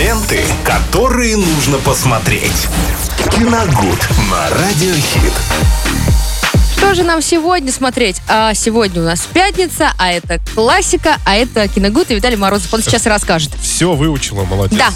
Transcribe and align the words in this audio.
Ленты, 0.00 0.42
которые 0.64 1.36
нужно 1.36 1.76
посмотреть. 1.76 2.68
Киногуд 3.32 4.08
на 4.30 4.48
Радиохит. 4.48 5.32
Что 6.74 6.94
же 6.94 7.02
нам 7.02 7.20
сегодня 7.20 7.70
смотреть? 7.70 8.16
А 8.26 8.54
сегодня 8.54 9.02
у 9.02 9.04
нас 9.04 9.28
пятница, 9.30 9.92
а 9.98 10.10
это 10.10 10.40
классика, 10.54 11.18
а 11.26 11.36
это 11.36 11.68
киногуд 11.68 12.10
и 12.10 12.14
Виталий 12.14 12.38
Морозов. 12.38 12.72
Он 12.72 12.80
сейчас 12.80 13.04
расскажет. 13.04 13.50
Все 13.60 13.92
выучила, 13.92 14.44
молодец. 14.44 14.78
Да. 14.78 14.88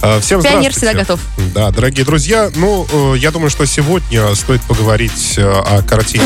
А, 0.00 0.20
Всем 0.20 0.40
Пионер 0.40 0.70
всегда 0.70 0.94
готов. 0.94 1.18
Да, 1.52 1.72
дорогие 1.72 2.04
друзья, 2.04 2.48
ну, 2.54 2.86
э, 2.92 3.18
я 3.18 3.32
думаю, 3.32 3.50
что 3.50 3.66
сегодня 3.66 4.32
стоит 4.36 4.62
поговорить 4.62 5.34
э, 5.38 5.42
о 5.42 5.82
картине 5.82 6.22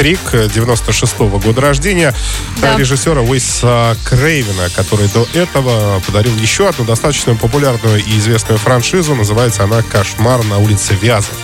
«Крик». 0.00 0.20
Крик 0.20 0.34
96-го 0.34 1.38
года 1.38 1.60
рождения 1.60 2.14
Да. 2.60 2.74
э, 2.74 2.78
режиссера 2.78 3.20
Уэйса 3.20 3.96
Крейвена, 4.04 4.68
который 4.74 5.08
до 5.08 5.26
этого 5.34 6.00
подарил 6.06 6.34
еще 6.36 6.68
одну 6.68 6.84
достаточно 6.84 7.34
популярную 7.34 8.02
и 8.02 8.18
известную 8.18 8.58
франшизу. 8.58 9.14
Называется 9.14 9.64
она 9.64 9.82
«Кошмар 9.82 10.42
на 10.44 10.58
улице 10.58 10.94
Вязов». 11.00 11.34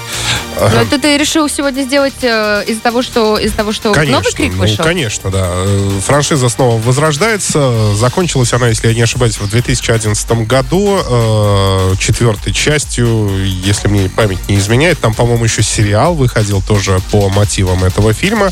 Но 0.59 0.69
Ну, 0.71 0.77
это 0.81 0.99
ты 0.99 1.19
решил 1.19 1.49
сегодня 1.51 1.83
сделать 1.83 2.15
э, 2.23 2.65
из-за 2.67 2.81
того, 2.81 3.03
что 3.03 3.37
из-за 3.37 3.57
того, 3.57 3.73
что 3.73 3.93
Конечно, 3.93 4.17
новый 4.19 4.33
крик 4.33 4.53
ну, 4.55 4.61
вышел? 4.61 4.83
конечно, 4.83 5.31
да. 5.31 5.49
Э, 5.51 6.01
Франшиза 6.05 6.49
снова 6.49 6.81
возрождается. 6.81 7.95
Закончилась 7.95 8.55
она, 8.55 8.69
если 8.69 8.89
я 8.89 8.95
не 8.95 9.03
ошибаюсь, 9.03 9.39
в 9.39 9.49
2011 9.51 10.47
году 10.47 10.99
э, 11.07 11.95
четвертой 11.99 12.55
частью, 12.55 13.31
если 13.45 13.89
мне 13.89 14.09
память 14.09 14.39
не 14.49 14.57
изменяет. 14.57 14.99
Там, 14.99 15.13
по-моему, 15.13 15.45
еще 15.45 15.63
сериал 15.63 16.15
выходил 16.15 16.63
тоже 16.63 17.01
по 17.11 17.29
мотивам 17.29 17.85
этого 17.85 18.15
фильма. 18.15 18.46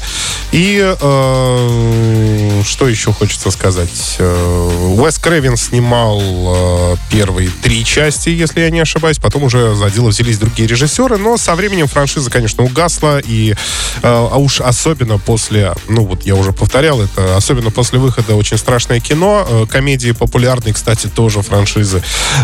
И 0.53 0.81
э, 0.81 2.63
что 2.65 2.89
еще 2.89 3.13
хочется 3.13 3.51
сказать? 3.51 4.17
Э, 4.19 4.95
Уэс 4.97 5.19
Крэвин 5.19 5.57
снимал 5.57 6.21
э, 6.21 6.97
первые 7.11 7.51
три 7.63 7.85
части, 7.85 8.29
если 8.29 8.61
я 8.61 8.71
не 8.71 8.81
ошибаюсь. 8.81 9.19
Потом 9.19 9.45
уже 9.45 9.75
за 9.75 9.91
дело 9.91 10.09
взялись 10.09 10.39
другие 10.39 10.69
режиссеры. 10.69 11.19
Но 11.19 11.37
со 11.37 11.55
временем 11.55 11.89
франшиза, 11.89 12.31
конечно, 12.31 12.65
угасла. 12.65 13.21
И 13.21 13.53
э, 13.53 13.55
а 14.03 14.37
уж 14.37 14.61
особенно 14.61 15.19
после, 15.19 15.75
ну 15.89 16.05
вот 16.05 16.25
я 16.25 16.35
уже 16.35 16.53
повторял 16.53 17.01
это, 17.01 17.37
особенно 17.37 17.71
после 17.71 17.99
выхода 17.99 18.35
«Очень 18.35 18.59
страшное 18.59 19.01
кино», 19.01 19.47
э, 19.49 19.67
комедии 19.67 20.13
популярной, 20.13 20.73
кстати, 20.73 21.09
тоже 21.09 21.43
франшизы. 21.43 22.03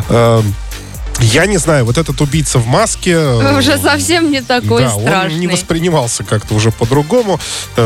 Э, 0.09 0.43
я 1.21 1.47
не 1.47 1.59
знаю, 1.59 1.85
вот 1.85 1.99
этот 1.99 2.21
убийца 2.21 2.59
в 2.59 2.67
маске... 2.67 3.13
э, 3.13 3.59
Уже 3.59 3.79
совсем 3.79 4.31
не 4.31 4.41
такой 4.43 4.83
да, 4.83 4.91
страшный. 4.91 5.35
он 5.35 5.41
не 5.41 5.47
воспринимался 5.49 6.25
как-то 6.25 6.55
уже 6.55 6.71
по-другому. 6.71 7.39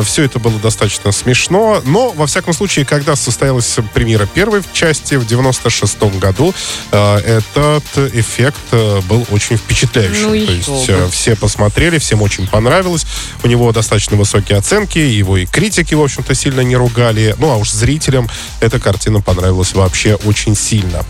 Все 0.05 0.25
это 0.25 0.39
было 0.39 0.59
достаточно 0.59 1.13
смешно. 1.13 1.83
Но, 1.85 2.11
во 2.11 2.27
всяком 2.27 2.53
случае, 2.53 2.85
когда 2.85 3.17
состоялась 3.17 3.77
премьера 3.93 4.27
первой 4.27 4.63
части 4.73 5.15
в 5.17 5.25
96-м 5.25 6.19
году, 6.19 6.55
э, 6.93 7.17
этот 7.19 8.15
эффект 8.15 8.57
э, 8.73 9.01
был 9.09 9.27
очень 9.31 9.57
впечатляющим. 9.57 10.23
Ну, 10.35 10.47
То 10.47 10.53
есть 10.53 10.69
бы. 10.69 10.93
э, 10.93 11.09
все 11.11 11.37
посмотрели, 11.37 11.99
всем 11.99 12.23
очень 12.23 12.47
понравилось. 12.47 13.07
У 13.43 13.49
него 13.49 13.71
достаточно 13.73 14.17
высокие 14.17 14.59
оценки, 14.59 14.99
его 14.99 15.37
и 15.37 15.47
критики, 15.47 15.95
в 15.95 16.03
общем-то, 16.03 16.35
сильно 16.35 16.61
не 16.61 16.77
ругали. 16.77 17.35
Ну, 17.39 17.51
а 17.51 17.57
уж 17.57 17.71
зрителям 17.71 18.29
эта 18.61 18.79
картина 18.81 19.21
понравилась 19.21 19.75
вообще 19.75 20.15
очень 20.25 20.57
сильно. 20.57 21.05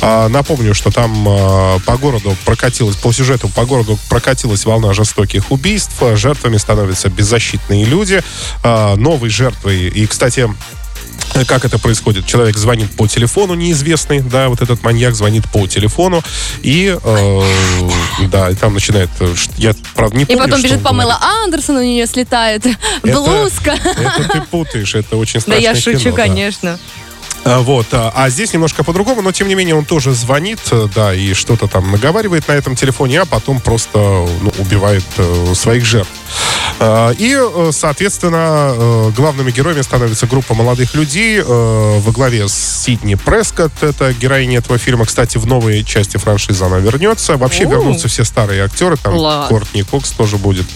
А, 0.00 0.28
Напомню, 0.28 0.74
что 0.74 0.90
там 0.90 1.26
а, 1.28 1.78
по 1.80 1.96
городу 1.96 2.36
прокатилась, 2.44 2.96
по 2.96 3.12
сюжету 3.12 3.48
по 3.48 3.64
городу 3.64 3.98
прокатилась 4.08 4.64
волна 4.64 4.92
жестоких 4.92 5.50
убийств. 5.50 6.02
Жертвами 6.14 6.56
становятся 6.56 7.08
беззащитные 7.08 7.84
люди. 7.84 8.22
А, 8.62 8.96
Новой 8.96 9.30
жертвой. 9.30 9.88
И, 9.88 10.06
кстати, 10.06 10.48
как 11.46 11.64
это 11.64 11.78
происходит? 11.78 12.26
Человек 12.26 12.56
звонит 12.56 12.90
по 12.92 13.08
телефону 13.08 13.54
неизвестный, 13.54 14.20
да, 14.20 14.48
вот 14.48 14.62
этот 14.62 14.82
маньяк 14.84 15.14
звонит 15.14 15.44
по 15.50 15.66
телефону, 15.66 16.22
и, 16.62 16.96
э, 17.02 17.40
да, 18.28 18.50
и 18.50 18.54
там 18.54 18.74
начинает, 18.74 19.10
э, 19.18 19.34
я, 19.56 19.74
правда, 19.94 20.16
не 20.16 20.22
И 20.22 20.26
помню, 20.26 20.42
потом 20.44 20.58
что 20.60 20.68
бежит 20.68 20.82
Памела. 20.82 21.18
Андерсон, 21.42 21.76
у 21.76 21.82
нее 21.82 22.06
слетает 22.06 22.64
блузка. 23.02 23.72
Это 23.72 24.28
ты 24.32 24.40
путаешь, 24.42 24.94
это 24.94 25.16
очень 25.16 25.40
Да 25.40 25.58
страшное 25.58 25.60
я 25.60 25.74
шучу, 25.74 25.98
кино, 25.98 26.16
да. 26.16 26.22
конечно. 26.22 26.78
А, 26.78 26.78
Вот, 27.44 27.86
а, 27.92 28.10
а 28.14 28.30
здесь 28.30 28.52
немножко 28.54 28.84
по-другому, 28.84 29.20
но 29.20 29.30
тем 29.32 29.48
не 29.48 29.54
менее 29.54 29.74
он 29.74 29.84
тоже 29.84 30.12
звонит, 30.14 30.60
э, 30.70 30.88
да, 30.94 31.14
и 31.14 31.34
что-то 31.34 31.68
там 31.68 31.90
наговаривает 31.90 32.48
на 32.48 32.52
этом 32.52 32.74
телефоне, 32.74 33.20
а 33.20 33.26
потом 33.26 33.60
просто 33.60 33.98
ну, 33.98 34.52
убивает 34.58 35.04
э, 35.18 35.52
своих 35.54 35.84
жертв. 35.84 36.10
А, 36.80 37.10
И, 37.10 37.36
э, 37.38 37.70
соответственно, 37.72 39.12
главными 39.16 39.50
героями 39.50 39.82
становится 39.82 40.26
группа 40.26 40.54
молодых 40.54 40.94
людей 40.94 41.42
во 41.42 42.12
главе 42.12 42.48
с 42.48 42.82
Сидни 42.84 43.14
Прескотт, 43.14 43.82
это 43.82 44.12
героиня 44.12 44.58
этого 44.58 44.78
фильма. 44.78 45.04
Кстати, 45.04 45.38
в 45.38 45.46
новой 45.46 45.84
части 45.84 46.16
франшизы 46.16 46.64
она 46.64 46.78
вернется. 46.78 47.36
Вообще 47.36 47.64
О. 47.64 47.68
вернутся 47.70 48.08
все 48.08 48.24
старые 48.24 48.64
актеры, 48.64 48.96
там 48.96 49.14
Класс. 49.14 49.48
Кортни 49.48 49.82
Кокс 49.82 50.10
тоже 50.10 50.38
будет. 50.38 50.66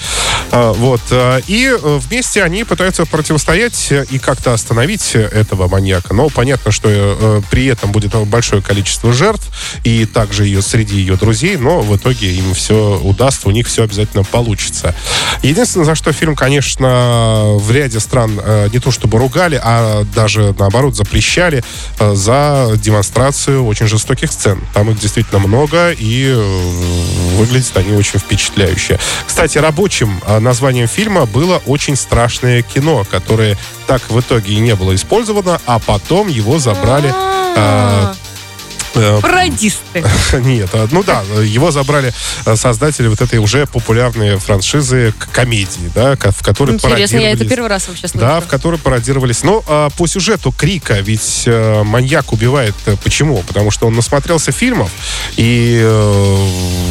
А, 0.51 0.73
Вот. 0.73 1.01
а, 1.11 1.41
И 1.47 1.75
вместе 1.83 2.43
они 2.43 2.65
пытаются 2.65 3.05
противостоять 3.07 3.93
и 4.11 4.19
как-то 4.19 4.53
остановить 4.53 5.15
этого 5.15 5.69
маньяка. 5.69 6.15
Но 6.15 6.29
понятно, 6.29 6.58
что 6.69 6.89
э, 6.91 7.43
при 7.51 7.67
этом 7.67 7.93
будет 7.93 8.15
большое 8.27 8.63
количество 8.63 9.13
жертв, 9.13 9.49
и 9.85 10.05
также 10.07 10.47
ее 10.47 10.63
среди 10.63 10.97
ее 10.97 11.17
друзей, 11.17 11.57
но 11.57 11.81
в 11.81 11.97
итоге 11.97 12.33
им 12.33 12.55
все 12.55 13.01
удастся, 13.03 13.49
у 13.49 13.51
них 13.51 13.67
все 13.67 13.85
обязательно 13.85 14.25
получится. 14.25 14.95
Единственное, 15.43 15.87
за 15.87 15.95
что 15.95 16.13
фильм, 16.13 16.35
конечно, 16.35 17.55
в 17.57 17.71
ряде 17.71 18.01
стран 18.01 18.41
э, 18.43 18.69
не 18.73 18.79
то 18.79 18.91
чтобы 18.91 19.19
ругали, 19.19 19.61
а 19.63 20.05
даже 20.15 20.55
наоборот 20.59 20.97
запрещали 20.97 21.63
э, 21.99 22.15
за 22.15 22.73
демонстрацию 22.77 23.65
очень 23.65 23.87
жестоких 23.87 24.33
сцен. 24.33 24.61
Там 24.75 24.91
их 24.91 24.99
действительно 24.99 25.39
много, 25.39 25.91
и 25.91 26.27
э, 26.27 27.37
выглядят 27.37 27.77
они 27.77 27.93
очень 27.93 28.19
впечатляюще. 28.19 28.99
Кстати, 29.27 29.59
рабочим 29.59 30.21
э, 30.27 30.39
названием 30.39 30.89
фильма 30.89 31.27
было 31.27 31.63
«Очень 31.67 31.97
страшное 31.97 32.63
кино», 32.63 33.05
которое 33.11 33.57
так 33.87 34.03
в 34.11 34.21
итоге 34.21 34.53
и 34.53 34.59
не 34.59 34.75
было 34.75 34.95
использовано, 34.95 35.61
а 35.65 35.79
потом 35.79 36.29
его 36.29 36.48
забрали... 36.57 37.13
А, 37.61 38.15
э, 38.95 39.19
Пародисты. 39.21 40.03
нет, 40.41 40.71
а, 40.73 40.89
ну 40.91 41.03
да, 41.05 41.23
его 41.45 41.71
забрали 41.71 42.13
э, 42.47 42.57
создатели 42.57 43.07
вот 43.09 43.21
этой 43.21 43.39
уже 43.39 43.67
популярной 43.67 44.39
франшизы 44.39 45.13
комедии, 45.33 45.91
да, 45.95 46.17
в 46.17 46.43
которой 46.43 46.73
Интересно, 46.77 47.19
я 47.19 47.31
это 47.33 47.45
пародировались- 47.45 47.49
первый 47.49 47.69
раз 47.69 47.89
вообще 47.89 48.09
слышу. 48.09 48.27
да, 48.27 48.41
в 48.41 48.47
которой 48.47 48.79
пародировались. 48.79 49.43
Но 49.45 49.63
а, 49.69 49.91
по 49.91 50.07
сюжету 50.07 50.53
Крика 50.53 50.95
ведь 51.01 51.43
э, 51.47 51.83
маньяк 51.85 52.33
убивает. 52.33 52.75
э, 52.87 52.97
Почему? 53.05 53.43
Потому 53.47 53.71
что 53.71 53.87
он 53.87 53.95
насмотрелся 53.95 54.51
фильмов, 54.53 54.91
и, 55.37 55.81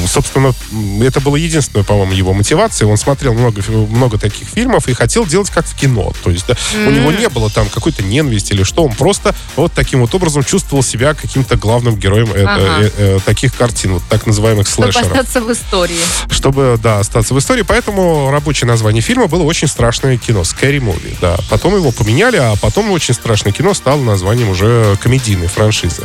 собственно, 0.08 0.54
это 1.02 1.20
было 1.20 1.36
единственное, 1.36 1.84
по-моему, 1.84 2.14
его 2.14 2.34
мотивация. 2.34 2.88
Он 2.88 2.98
смотрел 2.98 3.34
много, 3.34 3.62
много 3.70 4.18
таких 4.18 4.48
фильмов 4.48 4.88
и 4.88 4.94
хотел 4.94 5.26
делать 5.26 5.50
как 5.50 5.66
в 5.66 5.76
кино. 5.76 6.14
То 6.24 6.32
есть 6.32 6.48
да, 6.48 6.56
у 6.86 6.92
него 6.92 7.12
не 7.12 7.30
было 7.30 7.50
там 7.50 7.68
какой-то 7.70 8.04
ненависти 8.04 8.54
или 8.54 8.64
что. 8.64 8.84
Он 8.84 8.94
просто 8.94 9.36
вот 9.56 9.74
таким 9.74 10.02
вот 10.02 10.14
образом 10.16 10.44
чувствовал 10.44 10.84
себя 10.84 11.14
каким-то 11.14 11.56
главным 11.58 11.96
героем 11.96 12.32
э, 12.34 12.44
Ага. 12.44 12.62
э, 12.82 12.90
э, 12.98 13.20
таких 13.26 13.54
картин, 13.56 13.94
вот 13.94 14.04
так 14.10 14.26
называемых 14.26 14.68
Чтобы 14.68 14.92
слэшеров 14.92 15.12
остаться 15.12 15.42
в 15.42 15.52
истории. 15.52 16.00
чтобы, 16.30 16.80
да, 16.82 17.00
остаться 17.00 17.34
в 17.34 17.40
истории. 17.40 17.64
Поэтому 17.64 18.32
рабочее 18.32 18.68
название 18.68 19.02
фильма 19.02 19.28
было 19.28 19.44
«Очень 19.44 19.68
страшное 19.68 20.18
кино», 20.18 20.42
«Scary 20.42 20.80
Movie», 20.80 21.16
да. 21.22 21.38
Потом 21.50 21.76
его 21.76 21.92
поменяли, 21.92 22.38
а 22.38 22.56
потом 22.62 22.92
«Очень 22.92 23.14
страшное 23.14 23.52
кино» 23.52 23.74
стало 23.74 24.02
названием 24.02 24.50
уже 24.50 24.98
комедийной 25.02 25.48
франшизы. 25.48 26.04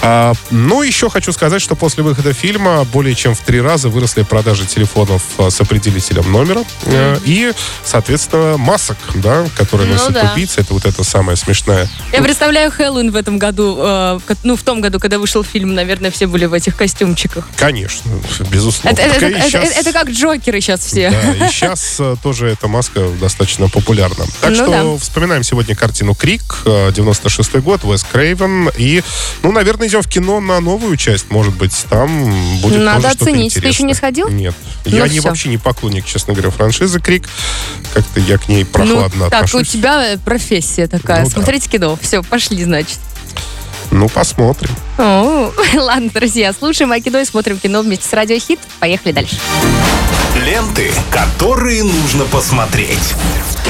А, 0.00 0.32
ну, 0.50 0.82
еще 0.82 1.08
хочу 1.10 1.32
сказать, 1.32 1.62
что 1.62 1.74
после 1.74 2.02
выхода 2.02 2.32
фильма 2.32 2.84
более 2.84 3.14
чем 3.14 3.34
в 3.38 3.44
три 3.44 3.60
раза 3.60 3.88
выросли 3.88 4.22
продажи 4.22 4.66
телефонов 4.66 5.22
а, 5.38 5.50
с 5.50 5.60
определителем 5.60 6.30
номера 6.30 6.62
э, 6.86 7.18
и, 7.24 7.52
соответственно, 7.84 8.56
масок, 8.58 8.96
да, 9.14 9.46
которые 9.56 9.86
Ну 9.88 9.94
носят 9.94 10.12
да. 10.12 10.32
убийцы. 10.32 10.60
Это 10.60 10.74
вот 10.74 10.84
эта 10.84 11.04
самая 11.04 11.36
смешная 11.36 11.88
Я 12.12 12.22
представляю 12.22 12.70
Хэллоуин 12.70 13.10
в 13.10 13.16
этом 13.16 13.38
году, 13.38 13.76
э, 13.80 14.18
ну, 14.42 14.56
в 14.56 14.62
том 14.62 14.80
году, 14.80 14.98
когда 14.98 15.18
вышел 15.18 15.42
фильм, 15.44 15.74
наверное, 15.74 16.10
все 16.10 16.26
были 16.26 16.46
в 16.46 16.52
этих 16.52 16.76
костюмчиках. 16.76 17.46
Конечно, 17.56 18.10
безусловно. 18.50 18.98
Это, 18.98 19.02
это- 19.02 19.20
Так 19.20 19.30
и 19.30 19.56
это- 19.56 19.58
это 19.80 19.92
как 19.92 20.10
Джокеры 20.10 20.60
сейчас 20.60 20.80
все. 20.80 21.10
Да, 21.10 21.46
и 21.46 21.50
сейчас 21.50 22.00
тоже 22.22 22.48
эта 22.48 22.68
маска 22.68 23.08
достаточно 23.20 23.68
популярна. 23.68 24.24
Так 24.40 24.50
Ну 24.50 24.56
что 24.56 24.66
да. 24.70 24.98
вспоминаем 24.98 25.42
сегодня 25.42 25.74
картину 25.76 26.14
«Крик», 26.14 26.42
э, 26.64 26.90
96-й 26.90 27.60
год, 27.60 27.84
Уэс 27.84 28.04
Крейвен. 28.04 28.70
И, 28.76 29.02
ну, 29.42 29.52
наверное, 29.52 29.88
идем 29.88 30.02
в 30.02 30.08
кино 30.08 30.40
на 30.40 30.60
новую 30.60 30.96
часть. 30.96 31.30
Может 31.30 31.54
быть, 31.54 31.74
там 31.88 32.60
будет 32.60 32.80
Надо 32.80 33.02
тоже 33.02 33.17
оценить. 33.20 33.54
Ты 33.54 33.66
еще 33.66 33.82
не 33.82 33.94
сходил? 33.94 34.28
Нет. 34.28 34.54
Ну 34.84 34.96
я 34.96 35.08
не, 35.08 35.20
вообще 35.20 35.48
не 35.48 35.58
поклонник, 35.58 36.04
честно 36.04 36.34
говоря, 36.34 36.50
франшизы 36.50 37.00
«Крик». 37.00 37.28
Как-то 37.94 38.20
я 38.20 38.38
к 38.38 38.48
ней 38.48 38.64
прохладно 38.64 39.24
ну, 39.24 39.30
так, 39.30 39.42
у 39.42 39.44
отношусь. 39.44 39.68
тебя 39.68 40.14
э, 40.14 40.18
профессия 40.18 40.86
такая. 40.86 41.22
Ну 41.22 41.26
да. 41.26 41.30
Смотреть 41.32 41.68
кино. 41.68 41.98
Все, 42.00 42.22
пошли, 42.22 42.62
значит. 42.64 42.98
Ну, 43.90 44.08
посмотрим. 44.08 44.70
О, 44.98 45.50
ладно, 45.74 46.10
друзья, 46.12 46.52
слушаем 46.52 46.92
о 46.92 47.00
кино 47.00 47.18
и 47.20 47.24
смотрим 47.24 47.58
кино 47.58 47.82
вместе 47.82 48.08
с 48.08 48.12
Радио 48.12 48.38
Хит. 48.38 48.60
Поехали 48.80 49.12
дальше. 49.12 49.36
Ленты, 50.36 50.92
которые 51.10 51.82
нужно 51.82 52.24
посмотреть. 52.24 53.14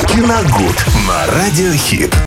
Киногуд 0.09 0.77
на 1.06 1.27
Радиохит. 1.27 2.15